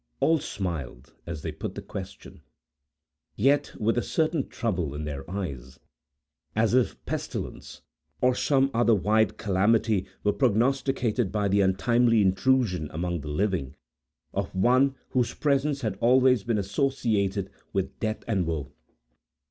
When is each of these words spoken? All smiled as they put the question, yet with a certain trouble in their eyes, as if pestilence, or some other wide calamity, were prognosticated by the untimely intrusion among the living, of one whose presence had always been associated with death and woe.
All 0.19 0.39
smiled 0.39 1.13
as 1.27 1.43
they 1.43 1.51
put 1.51 1.75
the 1.75 1.81
question, 1.83 2.41
yet 3.35 3.75
with 3.79 3.99
a 3.99 4.01
certain 4.01 4.47
trouble 4.49 4.95
in 4.95 5.03
their 5.03 5.29
eyes, 5.29 5.79
as 6.55 6.73
if 6.73 7.05
pestilence, 7.05 7.83
or 8.19 8.33
some 8.33 8.71
other 8.73 8.95
wide 8.95 9.37
calamity, 9.37 10.07
were 10.23 10.33
prognosticated 10.33 11.31
by 11.31 11.47
the 11.47 11.61
untimely 11.61 12.19
intrusion 12.23 12.89
among 12.91 13.21
the 13.21 13.27
living, 13.27 13.75
of 14.33 14.55
one 14.55 14.95
whose 15.09 15.35
presence 15.35 15.81
had 15.81 15.97
always 15.99 16.43
been 16.43 16.57
associated 16.57 17.51
with 17.71 17.99
death 17.99 18.23
and 18.27 18.47
woe. 18.47 18.71